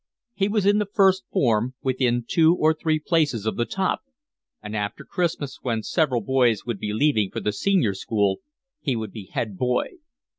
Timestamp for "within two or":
1.83-2.73